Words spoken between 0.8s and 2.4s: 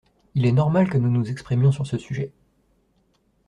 que nous nous exprimions sur ce sujet.